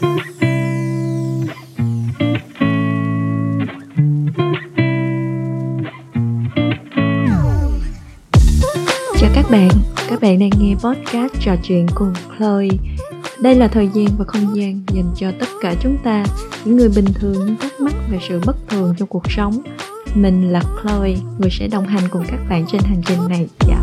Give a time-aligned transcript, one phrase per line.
[0.00, 0.08] Chào
[9.34, 9.68] các bạn,
[10.08, 12.68] các bạn đang nghe podcast trò chuyện cùng Chloe.
[13.40, 16.24] Đây là thời gian và không gian dành cho tất cả chúng ta,
[16.64, 19.62] những người bình thường những thắc mắc về sự bất thường trong cuộc sống.
[20.14, 23.48] Mình là Chloe, người sẽ đồng hành cùng các bạn trên hành trình này.
[23.68, 23.79] Dạ